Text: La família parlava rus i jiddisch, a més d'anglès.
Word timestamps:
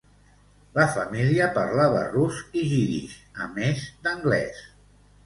La 0.77 0.85
família 0.93 1.49
parlava 1.57 1.99
rus 2.13 2.39
i 2.63 2.63
jiddisch, 2.71 3.13
a 3.45 3.47
més 3.59 3.85
d'anglès. 4.09 4.65